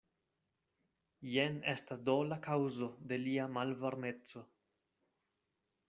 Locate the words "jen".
1.33-1.59